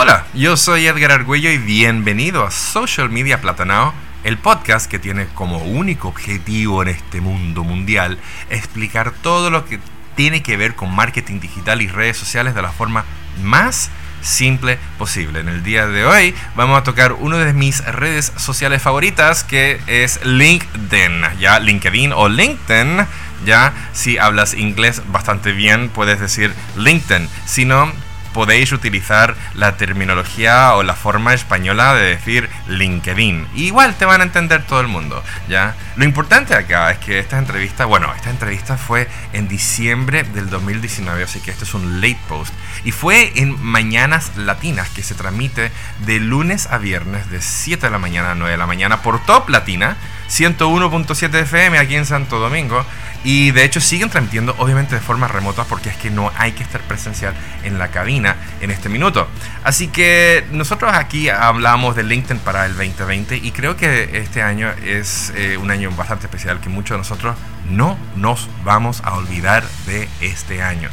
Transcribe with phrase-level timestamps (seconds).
[0.00, 3.92] Hola, yo soy Edgar Argüello y bienvenido a Social Media Platanao,
[4.22, 8.16] el podcast que tiene como único objetivo en este mundo mundial
[8.48, 9.80] explicar todo lo que
[10.14, 13.06] tiene que ver con marketing digital y redes sociales de la forma
[13.42, 13.90] más
[14.22, 15.40] simple posible.
[15.40, 19.80] En el día de hoy vamos a tocar una de mis redes sociales favoritas que
[19.88, 23.04] es LinkedIn, ya LinkedIn o LinkedIn,
[23.44, 27.92] ya si hablas inglés bastante bien puedes decir LinkedIn, si no
[28.38, 33.48] podéis utilizar la terminología o la forma española de decir LinkedIn.
[33.56, 35.74] Igual te van a entender todo el mundo, ¿ya?
[35.96, 41.24] Lo importante acá es que esta entrevista, bueno, esta entrevista fue en diciembre del 2019,
[41.24, 42.54] así que esto es un late post.
[42.84, 45.72] Y fue en Mañanas Latinas, que se transmite
[46.06, 49.18] de lunes a viernes de 7 de la mañana a 9 de la mañana por
[49.26, 49.96] Top Latina,
[50.30, 52.86] 101.7 FM aquí en Santo Domingo.
[53.24, 56.62] Y de hecho siguen transmitiendo obviamente de forma remota porque es que no hay que
[56.62, 59.28] estar presencial en la cabina en este minuto.
[59.64, 64.70] Así que nosotros aquí hablamos de LinkedIn para el 2020 y creo que este año
[64.84, 67.36] es eh, un año bastante especial que muchos de nosotros
[67.70, 70.88] no nos vamos a olvidar de este año.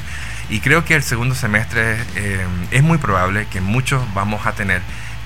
[0.50, 4.81] Y creo que el segundo semestre eh, es muy probable que muchos vamos a tener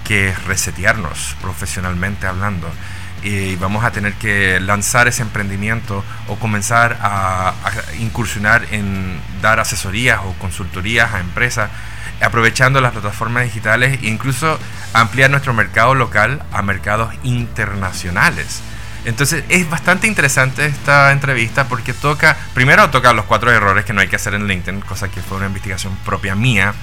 [0.05, 2.71] que resetearnos profesionalmente hablando
[3.23, 7.53] y vamos a tener que lanzar ese emprendimiento o comenzar a,
[7.99, 11.69] incursionar en dar asesorías o consultorías a empresas
[12.21, 14.59] aprovechando las plataformas digitales e incluso
[14.93, 18.61] ampliar nuestro mercado local a mercados internacionales.
[19.05, 24.01] Entonces es bastante interesante esta entrevista porque toca, primero toca los cuatro errores que no
[24.01, 26.73] hay que hacer en LinkedIn, cosa que fue una investigación propia mía.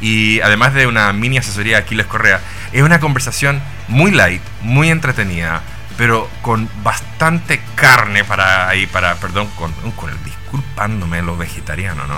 [0.00, 2.40] Y además de una mini asesoría de Aquiles Correa,
[2.72, 5.62] es una conversación muy light, muy entretenida,
[5.96, 12.16] pero con bastante carne para ahí, para, perdón, con, con el disculpándome lo vegetariano, ¿no?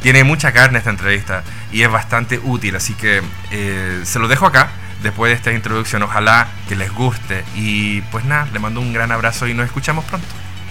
[0.00, 4.46] Tiene mucha carne esta entrevista y es bastante útil, así que eh, se lo dejo
[4.46, 4.70] acá
[5.02, 6.02] después de esta introducción.
[6.02, 10.04] Ojalá que les guste y pues nada, le mando un gran abrazo y nos escuchamos
[10.04, 10.26] pronto,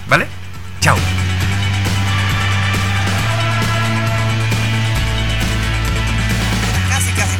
[0.08, 0.26] ¿vale?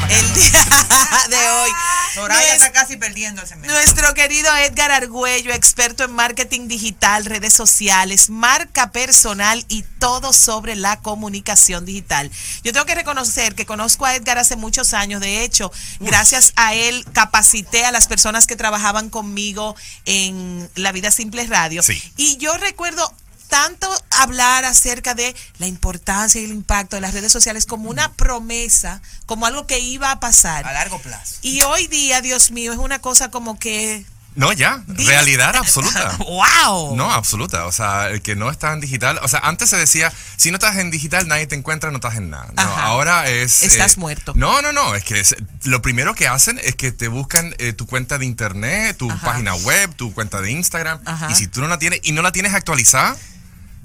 [0.08, 0.50] El día
[1.30, 1.70] de hoy.
[2.14, 3.56] Soraya Nues- está casi perdiéndose.
[3.56, 3.72] mira.
[3.74, 10.76] Nuestro querido Edgar Argüello, experto en marketing digital, redes sociales, marca personal y todo sobre
[10.76, 12.30] la comunicación digital.
[12.62, 15.20] Yo tengo que reconocer que conozco a Edgar hace muchos años.
[15.20, 19.74] De hecho, gracias a él capacité a las personas que trabajaban conmigo
[20.04, 21.82] en La Vida Simple Radio.
[21.82, 22.00] Sí.
[22.16, 23.12] Y yo recuerdo
[23.48, 28.12] tanto hablar acerca de la importancia y el impacto de las redes sociales como una
[28.12, 30.66] promesa, como algo que iba a pasar.
[30.66, 31.36] A largo plazo.
[31.42, 34.04] Y hoy día, Dios mío, es una cosa como que...
[34.34, 36.14] No, ya, realidad absoluta.
[36.18, 36.94] ¡Wow!
[36.94, 37.64] No, absoluta.
[37.64, 39.18] O sea, el que no está en digital.
[39.22, 42.16] O sea, antes se decía, si no estás en digital, nadie te encuentra, no estás
[42.16, 42.52] en nada.
[42.54, 43.62] No, ahora es.
[43.62, 44.34] eh, Estás muerto.
[44.36, 44.94] No, no, no.
[44.94, 48.26] Es que es- lo primero que hacen es que te buscan eh, tu cuenta de
[48.26, 49.24] internet, tu Ajá.
[49.26, 51.00] página web, tu cuenta de Instagram.
[51.06, 51.28] Ajá.
[51.30, 53.16] Y si tú no la tienes y no la tienes actualizada,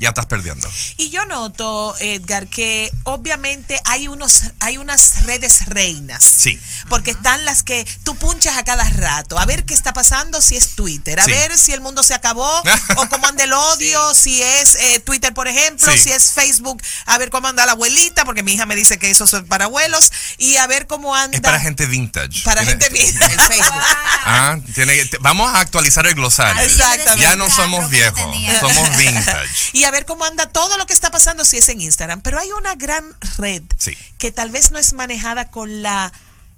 [0.01, 0.67] ya estás perdiendo.
[0.97, 6.23] Y yo noto, Edgar, que obviamente hay unos, hay unas redes reinas.
[6.23, 6.59] Sí.
[6.89, 10.57] Porque están las que tú punchas a cada rato, a ver qué está pasando si
[10.57, 11.31] es Twitter, a Sí.
[11.31, 12.49] ver si el mundo se acabó
[12.97, 15.99] o cómo anda el odio, si es eh, Twitter, por ejemplo, Sí.
[15.99, 19.09] si es Facebook, a ver cómo anda la abuelita, porque mi hija me dice que
[19.11, 21.37] eso es para abuelos, y a ver cómo anda.
[21.37, 22.41] Es para gente vintage.
[22.43, 23.15] Para Tiene- gente bien.
[23.21, 23.83] El Facebook.
[24.25, 26.61] Ah, tiene vamos a actualizar el glosario.
[26.63, 27.21] Exactamente.
[27.21, 28.19] Ya no somos viejos,
[28.59, 29.49] somos vintage.
[29.73, 32.21] y a ver cómo anda todo lo que está pasando si es en Instagram.
[32.21, 33.03] Pero hay una gran
[33.37, 33.95] red Sí.
[34.17, 36.11] que tal vez no es manejada con la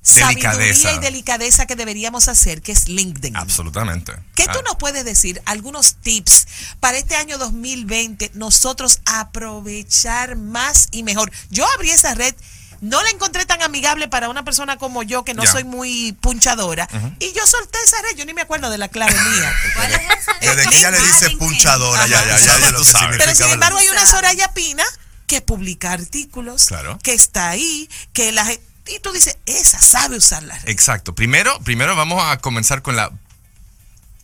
[0.06, 0.50] Delicadeza.
[0.82, 3.38] sabiduría y delicadeza que deberíamos hacer, que es LinkedIn.
[3.38, 4.12] Absolutamente.
[4.36, 4.64] ¿Qué tú Ah.
[4.66, 5.42] nos puedes decir?
[5.46, 6.46] Algunos tips
[6.82, 11.32] para este año 2020, nosotros aprovechar más y mejor.
[11.50, 12.36] Yo abrí esa red,
[12.82, 15.52] no la encontré tan amigable para una persona como yo, que no Ya.
[15.52, 16.88] soy muy punchadora,
[17.20, 19.54] y yo solté esa red, yo ni me acuerdo de la clave mía.
[19.76, 20.34] ¿Cuál es esa?
[20.42, 23.18] Desde que ella le dice punchadora, ya, ya, ya, ya lo significa.
[23.18, 24.06] Pero sin embargo hay una.
[24.06, 24.84] Soraya Pina
[25.28, 27.00] que publica artículos, Claro.
[27.02, 28.64] que está ahí, que la gente...
[28.88, 30.60] Y tú dices, esa sabe usarla.
[30.66, 31.16] Exacto.
[31.16, 33.10] Primero, primero vamos a comenzar con la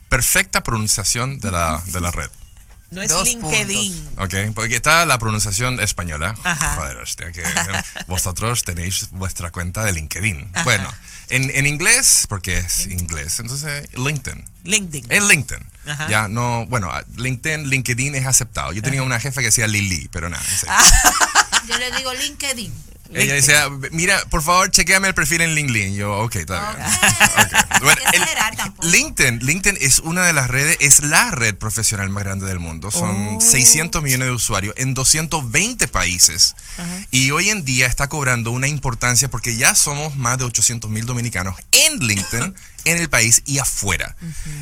[0.10, 2.30] perfecta pronunciación de la, de la red.
[2.92, 4.10] No es Dos LinkedIn.
[4.18, 4.34] ¿Ok?
[4.56, 6.36] Porque está la pronunciación española.
[6.44, 6.76] Ajá.
[6.76, 7.44] Joder, hostia, que
[8.08, 10.50] vosotros tenéis vuestra cuenta de LinkedIn.
[10.54, 10.64] Ajá.
[10.64, 10.92] Bueno,
[11.30, 14.44] en, en inglés, porque es inglés, entonces LinkedIn.
[14.64, 15.06] LinkedIn.
[15.10, 15.66] Es LinkedIn.
[15.88, 16.08] Ajá.
[16.10, 18.74] Ya, no, bueno, LinkedIn, LinkedIn es aceptado.
[18.74, 20.44] Yo tenía una jefa que decía Lili, pero nada.
[20.44, 20.76] en serio.
[20.78, 21.64] Ah.
[21.68, 22.74] Yo le digo LinkedIn.
[23.14, 25.96] Ella decía, mira, por favor, chequeame el perfil en LinkedIn.
[25.96, 26.86] Yo, ok, está bien.
[26.86, 27.66] Ok.
[27.82, 28.88] Bueno, hay que el- exagerar tampoco.
[28.90, 32.92] LinkedIn, LinkedIn es una de las redes, es la red profesional más grande del mundo.
[32.92, 33.42] Son Oh.
[33.42, 36.56] 600 millones de usuarios en 220 países.
[37.10, 41.06] Y hoy en día está cobrando una importancia porque ya somos más de 800 mil
[41.06, 42.54] dominicanos en LinkedIn,
[42.86, 44.16] en el país y afuera.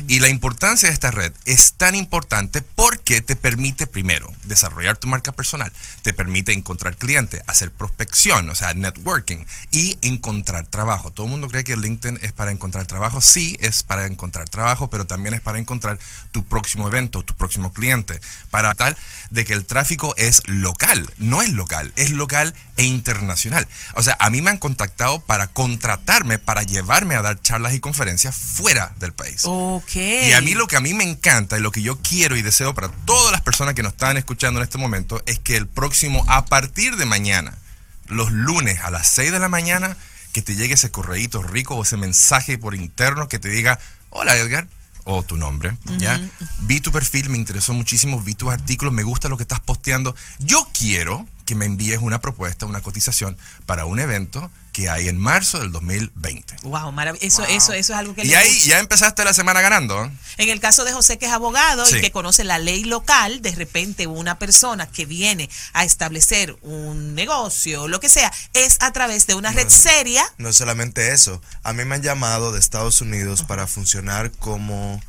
[0.06, 5.08] Y la importancia de esta red es tan importante porque te permite, primero, desarrollar tu
[5.08, 5.72] marca personal,
[6.02, 11.10] te permite encontrar clientes, hacer prospección, o sea, networking y encontrar trabajo.
[11.10, 13.20] Todo el mundo cree que LinkedIn es para encontrar trabajo.
[13.20, 15.98] Sí, es para encontrar trabajo, pero también es para encontrar
[16.32, 18.20] tu próximo evento, tu próximo cliente,
[18.50, 18.96] para tal
[19.30, 23.66] de que el tráfico es local, no es local, es local e internacional.
[23.94, 27.80] O sea, a mí me han contactado para contratarme, para llevarme a dar charlas y
[27.80, 29.42] conferencias fuera del país.
[29.44, 29.96] Ok.
[29.96, 32.42] Y a mí lo que a mí me encanta y lo que yo quiero y
[32.42, 35.66] deseo para todas las personas que nos están escuchando en este momento es que el
[35.66, 37.58] próximo, a partir de mañana,
[38.06, 39.96] los lunes a las 6 de la mañana,
[40.32, 43.78] que te llegue ese correíto rico o ese mensaje por interno que te diga,
[44.10, 44.66] hola Edgar,
[45.04, 46.20] o tu nombre, ¿ya?
[46.60, 50.14] Vi tu perfil, me interesó muchísimo, vi tus artículos, me gusta lo que estás posteando.
[50.38, 55.16] Yo quiero que me envíes una propuesta, una cotización para un evento que hay en
[55.16, 56.56] marzo del 2020.
[56.64, 57.42] Wow, maravilloso.
[57.42, 58.68] Eso, eso, eso es algo que Y ahí gusta.
[58.68, 60.04] ya empezaste la semana ganando.
[60.04, 60.10] ¿eh?
[60.36, 61.96] En el caso de José, que es abogado Sí.
[61.96, 67.14] y que conoce la ley local, de repente una persona que viene a establecer un
[67.14, 70.30] negocio, lo que sea, es a través de una red seria.
[70.36, 75.00] No solamente eso, a mí me han llamado de Estados Unidos para funcionar como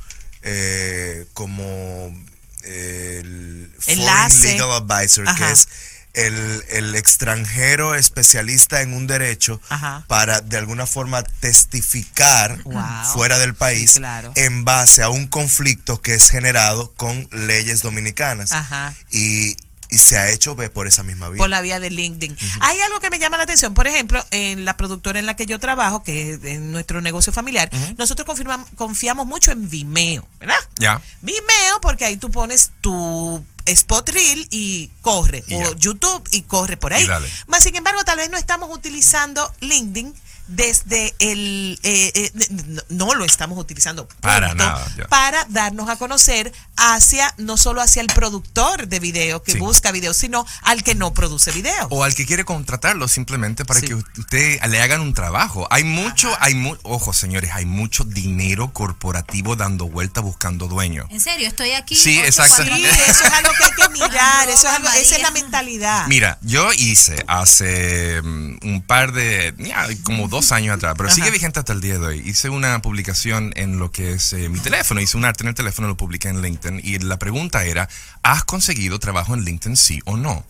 [0.42, 2.16] eh, como
[2.64, 4.54] eh, el Foreign Enlace.
[4.54, 5.48] Legal Advisor, Ajá.
[5.48, 5.68] que es
[6.14, 10.04] el, el extranjero especialista en un derecho Ajá.
[10.08, 12.84] para de alguna forma testificar Wow.
[13.14, 14.32] fuera del país Sí, claro.
[14.36, 18.52] en base a un conflicto que es generado con leyes dominicanas.
[18.52, 18.94] Ajá.
[19.12, 19.56] Y,
[19.92, 21.38] y se ha hecho ve, por esa misma vía.
[21.40, 22.38] por la vía de LinkedIn.
[22.62, 25.46] Hay algo que me llama la atención, por ejemplo, en la productora en la que
[25.48, 28.28] yo trabajo, que es en nuestro negocio familiar, nosotros
[28.76, 30.60] confiamos mucho en Vimeo, ¿verdad?
[30.78, 31.02] Ya.
[31.22, 35.76] Vimeo, porque ahí tú pones tu spot reel y corre, Y o ya.
[35.78, 37.08] YouTube y corre por ahí.
[37.48, 40.14] Más sin embargo, tal vez no estamos utilizando LinkedIn
[40.50, 42.32] desde el eh, eh,
[42.68, 48.02] no, no lo estamos utilizando Para nada, para darnos a conocer hacia no solo hacia
[48.02, 49.60] el productor de video que Sí.
[49.60, 53.80] busca video sino al que no produce video O al que quiere contratarlo simplemente para
[53.80, 53.88] Sí.
[53.88, 55.68] que usted le hagan un trabajo.
[55.72, 61.06] Hay mucho, hay mu ojo señores, hay mucho dinero corporativo dando vuelta buscando dueño.
[61.10, 61.96] En serio, estoy aquí.
[61.96, 62.64] Sí, exacto.
[62.64, 66.08] Sí, eso es algo que hay que mirar, eso es algo, esa es la mentalidad.
[66.08, 71.28] Mira, yo hice hace mm, un par de, ya, como dos años atrás, pero sigue
[71.28, 71.34] Ajá.
[71.34, 72.24] vigente hasta el día de hoy.
[72.26, 75.56] Hice una publicación en lo que es eh, mi teléfono, hice un arte en el
[75.56, 77.90] teléfono, lo publiqué en LinkedIn y la pregunta era,
[78.24, 80.46] ¿has conseguido trabajo en LinkedIn sí o no?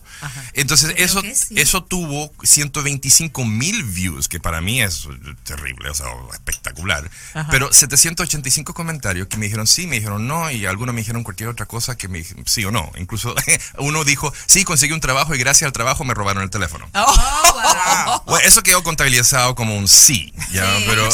[0.52, 1.54] Entonces, eso, sí.
[1.56, 5.08] eso tuvo 125 mil views, que para mí es
[5.44, 7.10] terrible, o sea, espectacular.
[7.50, 11.48] Pero 785 comentarios que me dijeron sí, me dijeron no, y algunos me dijeron cualquier
[11.48, 12.90] otra cosa que me dijeron sí o no.
[12.98, 13.34] Incluso
[13.78, 16.88] uno dijo, sí, conseguí un trabajo y gracias al trabajo me robaron el teléfono.
[16.94, 18.22] Oh, wow.
[18.30, 20.84] Bueno, eso quedó contabilizado como un sí, ya, Sí.
[20.86, 21.08] pero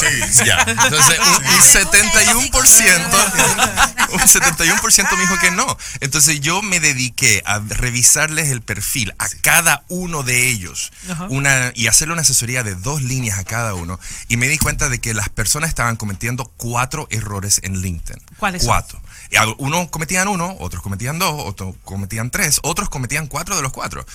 [0.45, 0.63] ya.
[0.67, 5.77] Entonces, un, un 71%, un 71% me dijo que no.
[6.01, 10.93] Entonces, yo me dediqué a revisarles el perfil a cada uno de ellos
[11.29, 13.99] una, y hacerle una asesoría de dos líneas a cada uno.
[14.29, 18.23] Y me di cuenta de que las personas estaban cometiendo cuatro errores en LinkedIn.
[18.39, 18.69] ¿Cuáles son?
[18.69, 19.01] Cuatro.
[19.39, 23.73] A- Unos cometían uno, otros cometían dos, otros cometían tres, otros cometían cuatro de los
[23.73, 24.07] cuatro.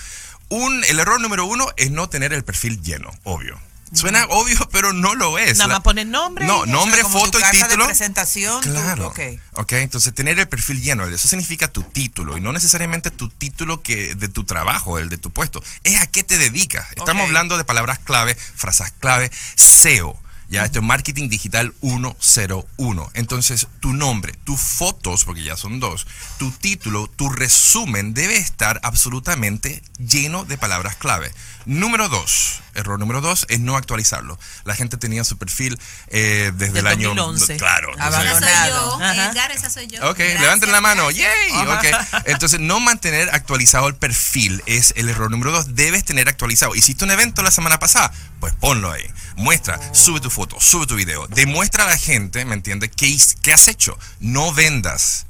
[0.48, 3.58] Un, el error número uno es no tener el perfil lleno, obvio.
[3.92, 5.58] Suena obvio, pero no lo es.
[5.58, 6.46] Nada más poner nombre.
[6.46, 7.86] No, nombre, Como tu foto y carta de título.
[7.86, 8.62] presentación.
[8.62, 9.08] Claro.
[9.08, 9.20] ok.
[9.54, 13.82] ok, entonces tener el perfil lleno, eso significa tu título y no necesariamente tu título
[13.82, 15.62] que de tu trabajo, el de tu puesto.
[15.84, 16.86] Es a qué te dedicas.
[16.96, 20.18] Estamos hablando de palabras clave, frases clave, SEO.
[20.52, 23.10] Ya, esto es marketing digital 101.
[23.14, 26.06] Entonces, tu nombre, tus fotos, porque ya son dos,
[26.38, 31.32] tu título, tu resumen debe estar absolutamente lleno de palabras clave.
[31.66, 34.38] Número dos, error número dos es no actualizarlo.
[34.64, 35.78] La gente tenía su perfil
[36.08, 37.08] eh, desde el año.
[37.14, 37.56] 2011.
[37.56, 37.92] Claro.
[37.94, 38.98] Esa entonces- soy Abandonado.
[39.00, 39.30] yo.
[39.30, 40.10] Edgar, esa soy yo.
[40.10, 41.04] Ok, Gracias, levanten la mano.
[41.06, 41.28] gracias.
[41.50, 41.66] ¡Yay!
[41.66, 42.22] Ok.
[42.26, 45.74] Entonces, no mantener actualizado el perfil es el error número dos.
[45.74, 46.74] Debes tener actualizado.
[46.74, 49.04] Hiciste un evento la semana pasada, pues ponlo ahí.
[49.36, 51.26] Muestra, sube tu foto, sube tu video.
[51.28, 52.90] Demuestra a la gente, ¿me entiendes?
[52.96, 53.98] ¿Qué, his- qué has hecho?
[54.20, 55.26] No vendas,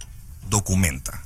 [0.48, 1.22] documenta.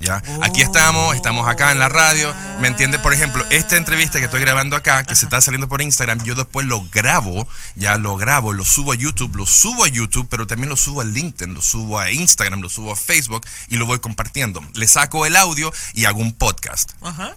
[0.00, 0.22] ¿Ya?
[0.40, 3.02] Aquí estamos, estamos acá en la radio, ¿me entiendes?
[3.02, 6.34] Por ejemplo, esta entrevista que estoy grabando acá, que se está saliendo por Instagram, yo
[6.34, 10.46] después lo grabo, ya lo grabo, lo subo a YouTube, lo subo a YouTube, pero
[10.46, 13.84] también lo subo a LinkedIn, lo subo a Instagram, lo subo a Facebook y lo
[13.84, 14.62] voy compartiendo.
[14.72, 16.92] Le saco el audio y hago un podcast.
[17.02, 17.36] Ajá.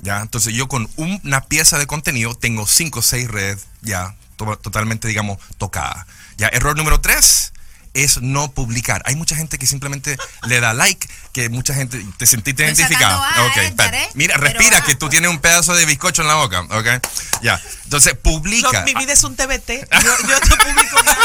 [0.00, 0.20] ¿ya?
[0.20, 4.58] Entonces yo con un- una pieza de contenido tengo cinco o seis redes ya to-
[4.58, 6.06] totalmente, digamos, tocadas.
[6.38, 6.48] ¿Ya?
[6.48, 7.52] Error número tres
[7.94, 9.02] es no publicar.
[9.06, 13.20] Hay mucha gente que simplemente le da like, que mucha gente te sentiste identificado.
[13.20, 16.34] sacando A, Ok, eh, Mira, respira que tú tienes un pedazo de bizcocho en la
[16.34, 16.86] boca, ¿ok?
[17.42, 17.60] Ya.
[17.84, 18.82] Entonces, No, publica.
[18.84, 19.88] mi vida es un TBT.
[20.02, 21.18] Yo, yo no publico nada.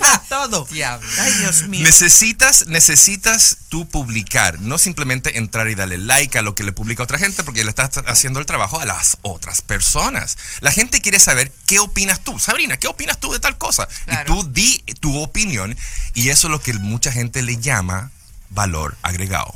[0.00, 0.66] No todo.
[0.70, 1.08] Diablo.
[1.20, 1.82] Ay, Dios mío.
[1.82, 7.02] Necesitas, necesitas tú publicar, no simplemente entrar y darle like a lo que le publica
[7.02, 10.36] otra gente, porque le estás haciendo el trabajo a las otras personas.
[10.60, 12.38] La gente quiere saber qué opinas tú.
[12.38, 13.88] Sabrina, ¿qué opinas tú de tal cosa?
[14.04, 14.22] Claro.
[14.22, 15.76] Y tú di tu opinión,
[16.14, 18.10] y eso es lo que mucha gente le llama
[18.50, 19.54] valor agregado.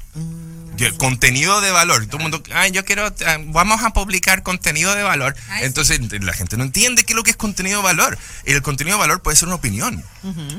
[0.76, 2.04] Yo- Contenido de valor.
[2.06, 5.36] Todo el mundo, ay, yo quiero, ah, vamos a publicar contenido de valor.
[5.48, 8.18] Ay, Entonces, la gente no entiende qué es lo que es contenido de valor.
[8.44, 10.02] El contenido de valor puede ser una opinión.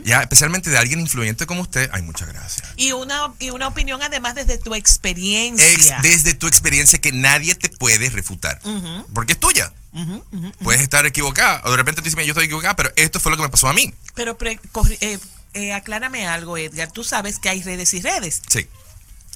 [0.05, 1.89] Ya, especialmente de alguien influyente como usted.
[1.91, 2.67] Ay, muchas gracias.
[2.77, 5.67] Y una, y una opinión además desde tu experiencia.
[5.71, 8.59] Ex- desde tu experiencia que nadie te puede refutar.
[9.13, 9.73] Porque es tuya.
[10.63, 11.61] Puedes estar equivocada.
[11.65, 13.49] O de repente tú dices, "Mira, yo estoy equivocada, pero esto fue lo que me
[13.49, 13.93] pasó a mí.
[14.15, 14.59] Pero pre-
[15.01, 15.19] eh,
[15.53, 16.91] eh, aclárame algo, Edgar.
[16.91, 18.41] Tú sabes que hay redes y redes.
[18.49, 18.67] Sí.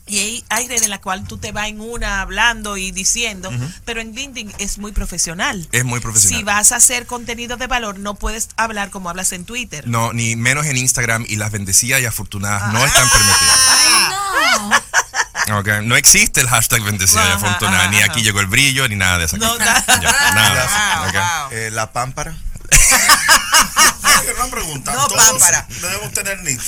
[0.08, 3.52] Y hay, hay redes en la cual tú te vas en una hablando y diciendo,
[3.86, 5.68] pero en LinkedIn es muy profesional.
[5.72, 6.38] Es muy profesional.
[6.40, 9.88] Si vas a hacer contenido de valor, no puedes hablar como hablas en Twitter.
[9.88, 12.72] No, ni menos en Instagram y las bendecidas y afortunadas Ah.
[12.72, 13.60] no están permitidas.
[13.70, 15.60] Ay, no.
[15.60, 19.18] Ok, No existe el hashtag bendecida y afortunada, ni aquí llegó el brillo, ni nada
[19.18, 19.38] de eso.
[19.38, 19.84] No, nada.
[19.88, 21.14] Ya, nada de eso, Wow, ok.
[21.50, 21.58] wow.
[21.58, 22.36] Eh, la pámpara.
[24.36, 24.94] Una pregunta.
[24.94, 25.68] No, Todos pámpara.
[25.82, 26.60] Debemos tener ni, ni-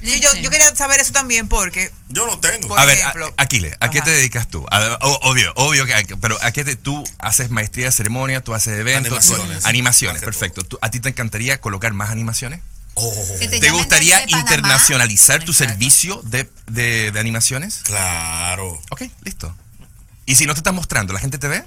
[0.00, 2.68] Sí, yo, yo quería saber eso también porque Yo no tengo.
[2.68, 3.34] Por A ver, ejemplo.
[3.36, 4.04] a- Aquile, ¿a qué Ajá.
[4.04, 4.64] te dedicas tú?
[4.70, 8.54] A- o- obvio, obvio, que, pero ¿a qué te, tú haces maestría de ceremonia, tú
[8.54, 9.08] haces eventos?
[9.26, 9.64] tú- Animaciones.
[9.66, 10.62] animaciones, perfecto.
[10.64, 12.60] ¿Tú- ¿A ti te encantaría colocar más animaciones?
[13.40, 15.72] Que ¿Te gustaría internacionalizar tu Exacto.
[15.72, 17.80] servicio de, de- de animaciones?
[17.84, 18.80] Claro.
[18.90, 19.52] Ok, listo.
[20.26, 21.64] ¿Y si no te estás mostrando, la gente te ve?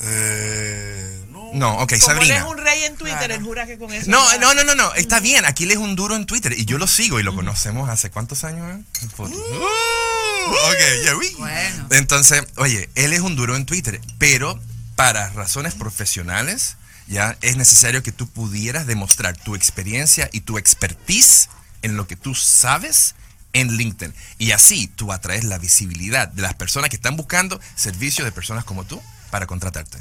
[0.00, 1.74] Eh, no.
[1.78, 2.36] Ok, Como él Sabrina.
[2.38, 3.34] es un rey en Twitter, Claro.
[3.34, 4.10] él jura que con eso.
[4.10, 5.44] No, va- no, no, no, no, está bien.
[5.44, 8.10] Aquí él es un duro en Twitter y yo lo sigo y lo conocemos hace
[8.10, 8.78] cuántos años.
[8.78, 9.06] eh?
[9.18, 11.86] Uh, ok, yeah, we- Bueno.
[11.90, 14.58] Entonces, oye, él es un duro en Twitter, pero
[14.96, 21.48] para razones profesionales, ya es necesario que tú pudieras demostrar tu experiencia y tu expertise
[21.82, 23.14] en lo que tú sabes
[23.52, 24.14] en LinkedIn.
[24.38, 28.64] Y así tú atraes la visibilidad de las personas que están buscando servicios de personas
[28.64, 29.00] como tú
[29.32, 29.98] para contratarte.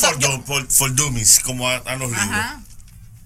[0.00, 2.28] For, do- for- for Dummies, como a, a los libros.
[2.30, 2.60] Ajá.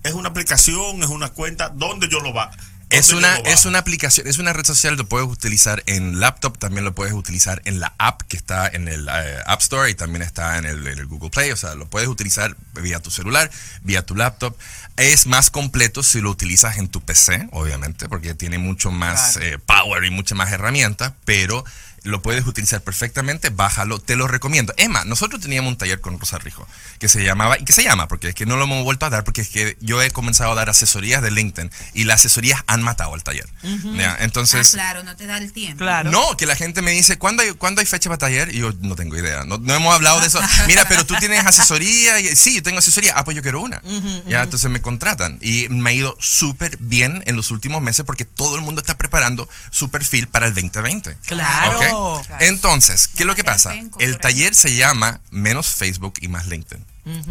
[0.02, 1.68] Es una aplicación, es una cuenta.
[1.68, 2.50] ¿Dónde yo lo va?
[2.88, 6.58] Es ¿Dónde una, es una aplicación, es una red social, lo puedes utilizar en laptop,
[6.58, 9.94] también lo puedes utilizar en la app que está en el eh, App Store y
[9.94, 13.10] también está en el, en el Google Play, o sea, lo puedes utilizar vía tu
[13.10, 13.50] celular,
[13.82, 14.56] vía tu laptop.
[14.96, 19.46] Es más completo si lo utilizas en tu PC, obviamente, porque tiene mucho más Claro.
[19.54, 21.64] eh, power y muchas más herramientas, pero
[22.04, 24.74] lo puedes utilizar perfectamente, bájalo, te lo recomiendo.
[24.88, 26.66] Más, nosotros teníamos un taller con Rosa Rijo
[26.98, 29.10] que se llamaba, y que se llama, porque es que no lo hemos vuelto a
[29.10, 32.62] dar, porque es que yo he comenzado a dar asesorías de LinkedIn y las asesorías
[32.66, 33.48] han matado al taller.
[33.62, 34.12] ¿ya?
[34.12, 35.78] Ah, Entonces, claro, no te da el tiempo.
[35.78, 36.10] Claro.
[36.10, 38.54] no, que la gente me dice, ¿cuándo hay, ¿cuándo hay fecha para taller?
[38.54, 39.44] Y yo no tengo idea.
[39.44, 40.40] No, no hemos hablado de eso.
[40.66, 42.20] Mira, pero tú tienes asesoría.
[42.20, 43.14] Y, sí, yo tengo asesoría.
[43.16, 43.82] Ah, pues yo quiero una.
[44.26, 45.38] ya, entonces me contratan.
[45.40, 48.96] Y me ha ido súper bien en los últimos meses porque todo el mundo está
[48.96, 51.16] preparando su perfil para el 2020.
[51.26, 51.80] Claro.
[51.92, 52.26] ¿Ok?
[52.40, 53.74] Entonces, ¿qué es lo que pasa?
[53.98, 56.84] El taller se llama Menos Facebook y más LinkedIn.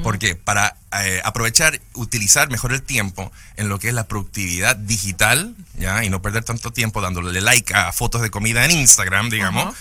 [0.04, 5.56] Porque para eh, aprovechar, utilizar mejor el tiempo en lo que es la productividad digital,
[5.78, 6.04] ¿ya?
[6.04, 9.74] Y no perder tanto tiempo dándole like a fotos de comida en Instagram, digamos.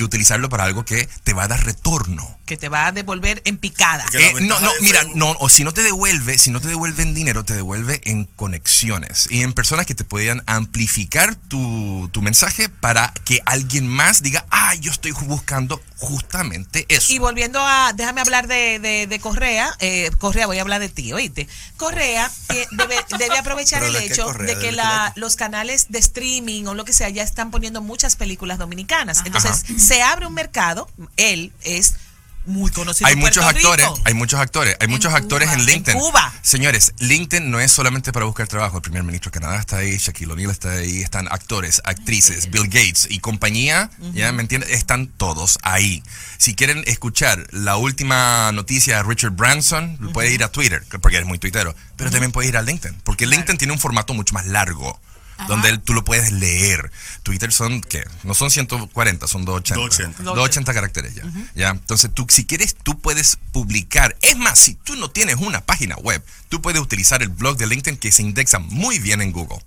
[0.00, 2.38] Y utilizarlo para algo que te va a dar retorno.
[2.46, 4.04] Que te va a devolver en picada.
[4.14, 7.14] Eh, no, no, mira, no, o si no te devuelve, si no te devuelve en
[7.14, 12.68] dinero, te devuelve en conexiones y en personas que te podían amplificar tu, tu mensaje
[12.68, 17.12] para que alguien más diga, ah, yo estoy buscando justamente eso.
[17.12, 20.88] Y volviendo a, déjame hablar de, de, de Correa, eh, Correa, voy a hablar de
[20.88, 21.46] ti, oíste.
[21.76, 22.30] Correa
[22.70, 24.46] debe, debe aprovechar ¿Pero el hecho Correa?
[24.46, 27.82] de ¿Del que la, los canales de streaming o lo que sea ya están poniendo
[27.82, 29.22] muchas películas dominicanas.
[29.24, 29.74] Entonces, Ajá.
[29.90, 31.94] Se abre un mercado, él es
[32.46, 34.00] muy conocido hay en muchos Puerto actores, Rico.
[34.04, 35.54] hay muchos actores, hay muchos actores Cuba.
[35.54, 36.00] en En LinkedIn.
[36.00, 36.32] Cuba.
[36.42, 38.76] Señores, LinkedIn no es solamente para buscar trabajo.
[38.76, 42.68] El primer ministro de Canadá está ahí, Shaquille O'Neal está ahí, están actores, actrices, Bill
[42.68, 44.70] Gates y compañía, ¿ya me entiendes?
[44.70, 46.04] Están todos ahí.
[46.38, 51.26] Si quieren escuchar la última noticia de Richard Branson, puede ir a Twitter, porque es
[51.26, 54.46] muy tuitero, pero también puede ir a LinkedIn, porque LinkedIn tiene un formato mucho más
[54.46, 55.00] largo.
[55.48, 56.90] Donde él- tú lo puedes leer.
[57.22, 58.04] Twitter son, ¿qué?
[58.24, 59.74] No son 140, son 280.
[59.80, 60.22] 280.
[60.22, 61.22] 280 caracteres ya.
[61.54, 61.68] ya.
[61.70, 64.16] Entonces, tú, si quieres, tú puedes publicar.
[64.22, 67.66] Es más, si tú no tienes una página web, tú puedes utilizar el blog de
[67.66, 69.58] LinkedIn que se indexa muy bien en Google.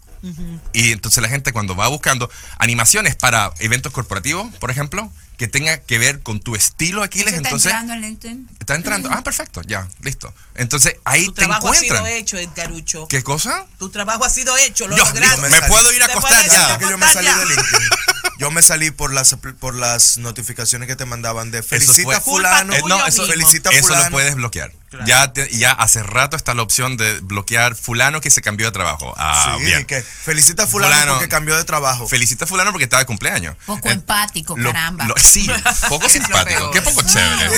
[0.72, 5.12] Y entonces la gente cuando va buscando animaciones para eventos corporativos, por ejemplo,
[5.44, 7.66] que tenga que ver con tu estilo, Aquiles, está entonces...
[7.74, 8.50] entrando en LinkedIn.
[8.62, 9.10] Está entrando.
[9.12, 10.34] Ah, perfecto, ya, listo.
[10.56, 12.18] Entonces ahí Tu te trabajo ha sido encuentran.
[12.18, 13.08] hecho, Edgarucho.
[13.10, 13.66] ¿Qué cosa?
[13.78, 15.50] Tu trabajo ha sido hecho, lo Yo, lograste.
[15.50, 16.78] me puedo ir a acostar ya.
[16.78, 17.46] que yo me salí de.
[17.46, 17.90] LinkedIn.
[18.40, 22.74] Yo me salí por las por las notificaciones que te mandaban de felicita fulano.
[22.74, 24.12] Eh, no, eso, felicita a eso lo fulano.
[24.12, 24.72] puedes bloquear.
[25.06, 28.72] Ya, te- ya hace rato está la opción de bloquear fulano que se cambió de
[28.72, 29.14] trabajo.
[29.18, 29.86] Ah, sí, bien.
[29.86, 31.14] que felicita a fulano, Fulano.
[31.14, 32.08] porque cambió de trabajo.
[32.08, 33.56] Felicita a fulano porque estaba de cumpleaños.
[33.66, 35.06] Poco Eh, empático, lo- caramba.
[35.06, 35.50] lo- sí,
[35.90, 36.72] poco simpático.
[36.72, 37.50] Qué poco chévere.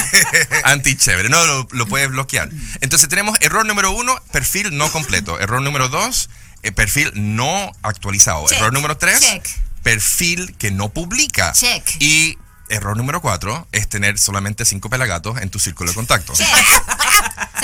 [0.64, 1.30] Anti chévere.
[1.30, 2.50] No, lo, lo puedes bloquear.
[2.82, 5.40] Entonces tenemos error número uno, perfil no completo.
[5.40, 6.30] Error número dos,
[6.64, 8.48] eh, perfil no actualizado.
[8.48, 8.58] Check.
[8.58, 9.48] Error número tres, Check.
[9.84, 11.52] perfil que no publica.
[11.52, 11.84] Check.
[12.00, 12.38] Y
[12.70, 16.38] error número cuatro es tener solamente cinco pelagatos en tu círculo de contactos.
[16.40, 16.46] Che.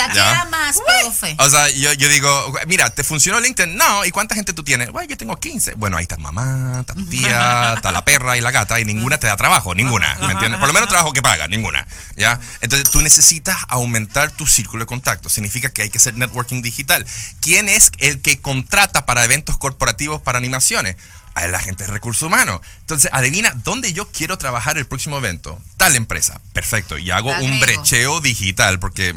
[0.09, 0.31] O sea, Ya.
[0.31, 1.35] queda más, profe.
[1.39, 3.75] O sea, yo, yo digo, mira, ¿te funcionó LinkedIn?
[3.75, 4.91] No, ¿y cuánta gente tú tienes?
[4.91, 5.75] Bueno, yo tengo 15.
[5.75, 8.85] Bueno, ahí está tu mamá, está tu tía, está la perra y la gata, y
[8.85, 10.59] ninguna te da trabajo, ninguna, ¿me entiendes?
[10.59, 12.39] Por lo menos trabajo que paga, ninguna, ¿ya?
[12.61, 17.05] Entonces tú necesitas aumentar tu círculo de contactos, significa que hay que hacer networking digital.
[17.41, 20.95] ¿Quién es el que contrata para eventos corporativos para animaciones?
[21.33, 22.61] A la gente de recursos humanos.
[22.81, 25.61] Entonces, adivina dónde yo quiero trabajar el próximo evento.
[25.77, 26.41] Tal empresa.
[26.53, 26.97] Perfecto.
[26.97, 29.15] Y hago un brecheo digital, porque,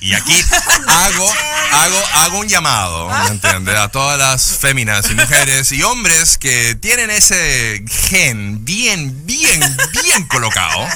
[0.00, 0.34] y, aquí
[0.86, 1.34] hago,
[1.72, 3.76] hago, hago un llamado, ¿me entiendes?
[3.76, 9.60] A todas las féminas y mujeres y hombres que tienen ese gen bien, bien,
[10.02, 10.86] bien colocado,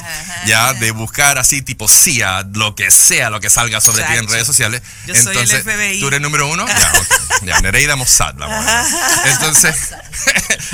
[0.45, 4.27] ya, de buscar así tipo CIA, lo que sea, lo que salga sobre ti en
[4.27, 4.81] redes sociales.
[5.05, 5.99] Yo soy el FBI.
[5.99, 6.65] ¿tú eres número uno?
[6.67, 7.21] Ya, ok.
[7.43, 8.85] Ya, Nereida Mossad, la mujer.
[9.25, 9.75] Entonces,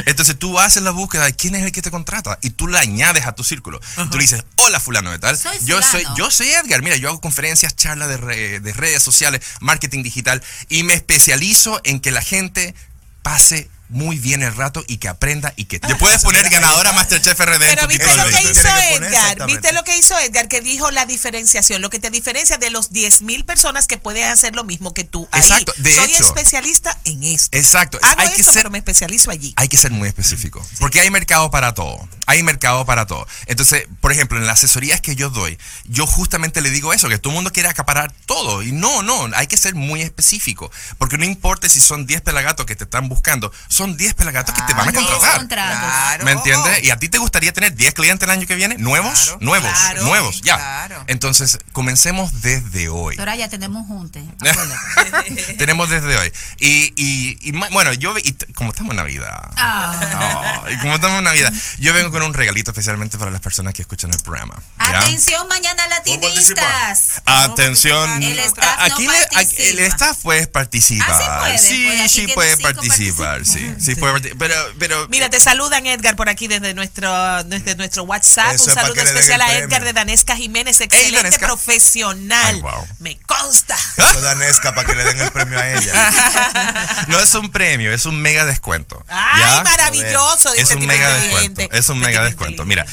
[0.06, 2.80] entonces tú haces la búsqueda de quién es el que te contrata y tú la
[2.80, 3.80] añades a tu círculo.
[4.12, 5.38] Tú le dices, hola fulano de tal.
[5.38, 6.82] Soy yo soy, yo soy Edgar.
[6.82, 11.82] Mira, yo hago conferencias, charlas de, re- de redes sociales, marketing digital y me especializo
[11.84, 12.76] en que la gente
[13.22, 17.40] pase muy bien el rato y que aprenda y que te puedes poner ganadora Masterchef
[17.40, 17.60] RD.
[17.60, 21.82] Pero viste lo que hizo Edgar, viste lo que hizo Edgar, que dijo la diferenciación,
[21.82, 25.04] lo que te diferencia de los 10 mil personas que pueden hacer lo mismo que
[25.04, 25.28] tú.
[25.32, 26.26] Ahí, Exacto, de soy hecho.
[26.26, 27.58] especialista en esto.
[27.58, 29.54] Exacto, Hago hay que ser- pero me especializo allí.
[29.56, 32.08] Hay que ser muy específico, porque hay mercado para todo.
[32.26, 33.26] Hay mercado para todo.
[33.46, 37.18] Entonces, por ejemplo, en las asesorías que yo doy, yo justamente le digo eso, que
[37.18, 38.64] todo el mundo quiere acaparar todo.
[38.64, 40.70] Y no, no, hay que ser muy específico.
[40.98, 44.62] Porque no importa si son 10 pelagatos que te están buscando, son 10 pelagatos que
[44.64, 45.38] te van a Diez contratar.
[45.38, 45.80] contratos.
[45.80, 46.26] Claro.
[46.26, 46.84] ¿Me entiendes?
[46.84, 48.76] ¿Y a ti te gustaría tener 10 clientes el año que viene?
[48.78, 49.20] ¿Nuevos?
[49.26, 50.56] Claro, nuevos, claro, nuevos, ya.
[50.56, 51.04] claro.
[51.08, 53.16] Entonces, comencemos desde hoy.
[53.20, 54.24] Ahora ya tenemos junte.
[54.42, 55.54] acuérdate.
[55.58, 56.32] Tenemos desde hoy.
[56.60, 59.52] Y, y, y bueno, yo, y como estamos en Navidad.
[59.58, 60.62] Ah.
[60.66, 63.74] Oh, y como estamos en Navidad, yo vengo con un regalito especialmente para las personas
[63.74, 64.56] que escuchan el programa.
[64.80, 65.00] ¿ya?
[65.00, 67.22] Atención, mañana latinistas.
[67.26, 68.24] Atención.
[68.24, 71.10] El staff no aquí le- aquí- el staff puede participar.
[71.10, 73.46] Ah, sí puede, sí, pues sí tiene puede participar.
[73.46, 74.36] Sí, sí puede.
[74.36, 78.54] Pero, pero Mira, te saludan Edgar por aquí desde nuestro, desde nuestro WhatsApp.
[78.54, 79.58] Eso Un saludo especial a.
[79.58, 81.48] Edgar de Danesca Jiménez, excelente Danesca.
[81.48, 82.56] profesional.
[82.56, 82.88] Ay, wow.
[83.00, 83.76] Me consta.
[83.98, 87.06] Eso Danesca para que le den el premio a ella.
[87.08, 89.04] no es un premio, es un mega descuento.
[89.08, 89.64] Ay, ¿ya?
[89.64, 90.54] maravilloso.
[90.54, 91.62] Es un mega descuento.
[91.72, 92.66] Es un mega descuento.
[92.66, 92.86] Mira,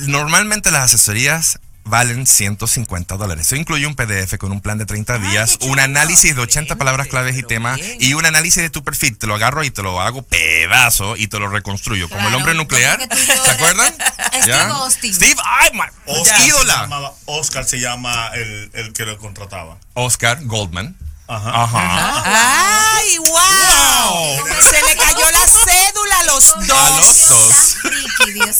[0.00, 3.46] normalmente las asesorías valen 150 dólares.
[3.46, 6.76] Eso incluye un PDF con un plan de 30 días, qué un análisis de 80
[6.76, 7.96] palabras claves y temas bien.
[8.00, 9.16] y un análisis de tu perfil.
[9.16, 12.08] Te lo agarro y te lo hago pedazo y te lo reconstruyo.
[12.08, 13.00] Como el hombre nuclear.
[13.16, 13.94] ¿Se acuerdan?
[14.28, 14.68] Steve ¿Ya?
[14.68, 15.14] Austin.
[15.14, 15.70] Steve, ay,
[16.06, 17.12] Oscar se, ídola.
[17.26, 19.78] Oscar se llama el, el que lo contrataba.
[19.94, 20.96] Oscar Goldman.
[21.28, 21.62] Ajá.
[21.64, 22.96] Ajá.
[22.98, 24.46] ¡Ay, wow!
[24.60, 27.06] Se le cayó la cédula a los A dos.
[27.06, 27.76] los dos.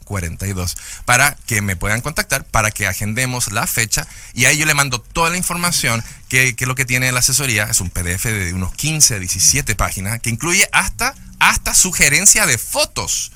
[0.09, 4.73] 1-829-348-2742 para que me puedan contactar, para que agendemos la fecha y ahí yo le
[4.73, 7.65] mando toda la información que, que lo que tiene la asesoría.
[7.65, 13.31] Es un PDF de unos 15, 17 páginas que incluye hasta, hasta sugerencia de fotos.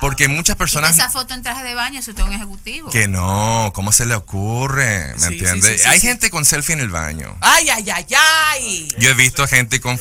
[0.00, 0.90] Porque muchas personas...
[0.96, 2.90] Esa foto en traje de baño, usted es un ejecutivo.
[2.90, 5.14] Que no, ¿cómo se le ocurre?
[5.14, 5.68] ¿Me Sí, entiende?
[5.68, 6.06] sí, sí, sí, Hay sí.
[6.06, 7.36] gente con selfie en el baño.
[7.40, 8.88] Ay, ay, ay, ay.
[8.98, 9.98] Yo he visto gente con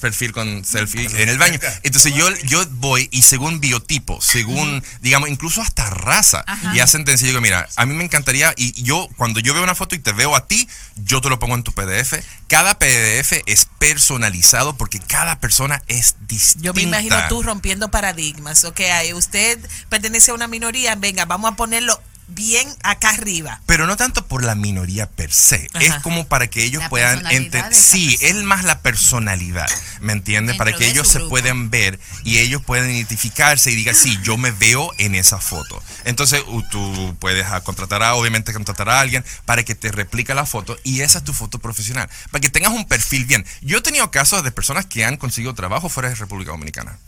[0.00, 1.58] perfil con selfie en el baño.
[1.82, 7.26] Entonces yo, yo voy y según biotipo, según, digamos, incluso hasta raza, y hacen tendencia,
[7.28, 10.12] digo, mira, a mí me encantaría, y yo, cuando yo veo una foto y te
[10.12, 12.14] veo a ti, yo te lo pongo en tu PDF.
[12.48, 16.66] Cada PDF es personalizado porque cada persona es distinta.
[16.66, 18.64] Yo me imagino tú rompiendo paradigmas.
[18.64, 19.12] Ok, ahí
[19.46, 23.60] usted pertenece a una minoría, venga, vamos a ponerlo bien acá arriba.
[23.66, 25.84] Pero no tanto por la minoría per se, Ajá.
[25.84, 27.72] es como para que ellos La puedan entender.
[27.72, 28.28] Sí, persona.
[28.40, 29.68] es más la personalidad,
[30.00, 30.56] ¿me entiendes?
[30.56, 31.30] Para que ellos se grupo.
[31.30, 35.80] puedan ver y ellos puedan identificarse y digan, sí, yo me veo en esa foto.
[36.04, 40.46] Entonces tú puedes ah, contratar a, obviamente contratar a alguien para que te replica la
[40.46, 43.46] foto y esa es tu foto profesional, para que tengas un perfil bien.
[43.62, 46.98] Yo he tenido casos de personas que han conseguido trabajo fuera de República Dominicana.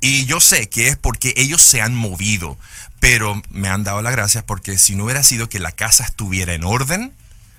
[0.00, 2.58] Y yo sé que es porque ellos se han movido,
[3.00, 6.54] pero me han dado las gracias porque si no hubiera sido que la casa estuviera
[6.54, 7.12] en orden,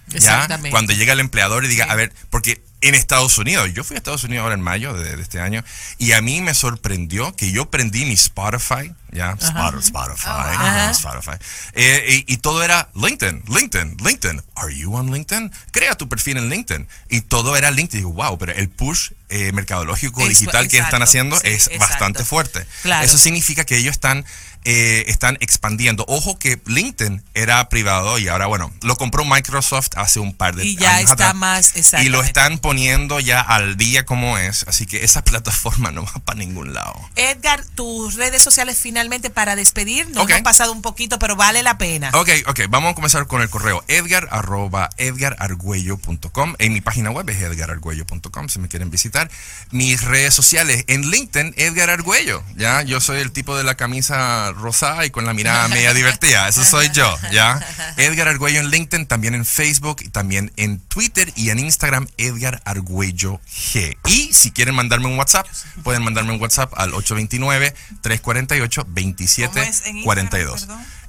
[0.07, 3.95] ya cuando llega el empleador y diga, a ver, porque en Estados Unidos, yo fui
[3.95, 5.63] a Estados Unidos ahora en mayo de, de este año
[5.97, 10.91] y a mí me sorprendió que yo prendí mi Spotify, ya, Spot- Spotify, Ajá.
[10.91, 11.37] Spotify,
[11.73, 14.43] eh, y, y todo era LinkedIn, LinkedIn, LinkedIn.
[14.55, 15.51] Are you on LinkedIn?
[15.71, 16.87] Crea tu perfil en LinkedIn.
[17.09, 17.99] Y todo era LinkedIn.
[17.99, 21.47] Y digo, wow, pero el push eh, mercadológico Es- digital que están exacto, haciendo sí,
[21.47, 21.79] es exacto.
[21.79, 22.65] bastante fuerte.
[22.83, 23.05] Claro.
[23.05, 24.25] Eso significa que ellos están,
[24.65, 26.03] eh, están expandiendo.
[26.07, 30.65] Ojo que LinkedIn era privado y ahora, bueno, lo compró Microsoft hace un par de
[30.65, 31.35] Y ya años está atrás.
[31.35, 34.65] más, Y lo están poniendo ya al día como es.
[34.67, 36.99] Así que esa plataforma no va para ningún lado.
[37.15, 40.09] Edgar, tus redes sociales finalmente para despedir.
[40.09, 40.31] Nos Ok.
[40.31, 42.09] hemos pasado un poquito, pero vale la pena.
[42.13, 46.55] Ok, ok, vamos a comenzar con el correo edgar arroba edgarargüello.com.
[46.59, 49.31] En mi página web es edgarargüello.com si me quieren visitar.
[49.71, 52.43] Mis redes sociales en LinkedIn, Edgar Argüello.
[52.57, 56.49] Ya, yo soy el tipo de la camisa rosada y con la mirada media divertida.
[56.49, 57.65] Eso soy yo, ya.
[57.95, 63.39] Edgar Argüello en LinkedIn, también en Facebook, también en Twitter y en Instagram, Edgar Argüello
[63.47, 63.97] G.
[64.05, 65.47] Y si quieren mandarme un WhatsApp,
[65.83, 69.47] pueden mandarme un WhatsApp al 829-348-2742.
[69.47, 70.59] ¿Cómo es en Instagram, perdón?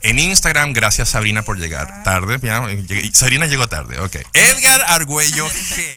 [0.00, 2.38] En Instagram, gracias Sabrina por llegar tarde.
[3.12, 4.16] Sabrina llegó tarde, ok.
[4.32, 5.96] Edgar Argüello G.